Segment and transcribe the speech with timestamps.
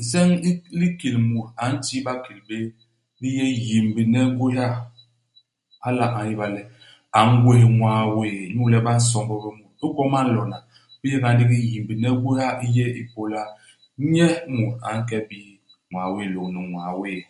[0.00, 2.64] Nseñ i u likil mut a nti bakil béé
[3.22, 4.68] u yé yimbne i gwéha.
[5.82, 6.62] Hala a ñéba le
[7.18, 8.40] a ngwés ñwaa wéé.
[8.50, 9.74] Inyu le ba nsomb bé mut.
[9.86, 10.58] Igwom a nlona,
[11.00, 13.42] bi yé nga ndigi yimbne i gwéha i yé ipôla
[14.12, 15.60] nye imut a nke i bii
[15.90, 17.20] ñwaa wéé lôñni ñwaa wéé.